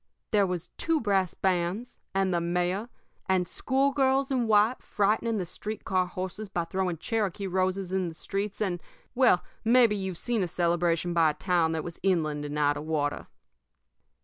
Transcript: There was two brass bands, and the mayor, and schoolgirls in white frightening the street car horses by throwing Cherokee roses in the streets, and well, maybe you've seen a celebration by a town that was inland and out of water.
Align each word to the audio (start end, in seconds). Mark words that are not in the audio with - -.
There 0.31 0.47
was 0.47 0.69
two 0.77 0.99
brass 0.99 1.35
bands, 1.35 1.99
and 2.15 2.33
the 2.33 2.41
mayor, 2.41 2.89
and 3.29 3.47
schoolgirls 3.47 4.31
in 4.31 4.47
white 4.47 4.81
frightening 4.81 5.37
the 5.37 5.45
street 5.45 5.85
car 5.85 6.07
horses 6.07 6.49
by 6.49 6.63
throwing 6.65 6.97
Cherokee 6.97 7.45
roses 7.45 7.91
in 7.91 8.07
the 8.07 8.15
streets, 8.15 8.61
and 8.61 8.81
well, 9.13 9.43
maybe 9.63 9.95
you've 9.95 10.17
seen 10.17 10.41
a 10.41 10.47
celebration 10.47 11.13
by 11.13 11.29
a 11.29 11.33
town 11.35 11.73
that 11.73 11.83
was 11.83 11.99
inland 12.01 12.45
and 12.45 12.57
out 12.57 12.77
of 12.77 12.85
water. 12.85 13.27